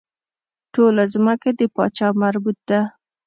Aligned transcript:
ټوله 0.73 1.03
ځمکه 1.13 1.49
د 1.59 1.61
پاچا 1.75 2.07
مربوط 2.21 2.57
ده. 2.69 2.81